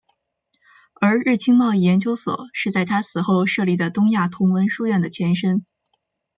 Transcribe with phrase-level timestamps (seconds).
[0.95, 5.63] 而日清贸易研究所是在他死后设立的东亚同文书院的前身。